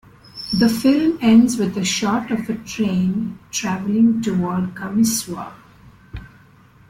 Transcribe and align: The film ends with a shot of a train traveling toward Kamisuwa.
The 0.51 0.67
film 0.67 1.19
ends 1.21 1.57
with 1.59 1.77
a 1.77 1.85
shot 1.85 2.31
of 2.31 2.49
a 2.49 2.55
train 2.55 3.37
traveling 3.51 4.19
toward 4.23 4.73
Kamisuwa. 4.73 5.53